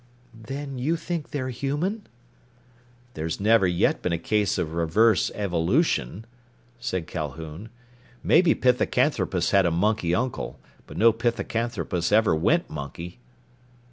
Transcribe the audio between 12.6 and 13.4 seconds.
monkey."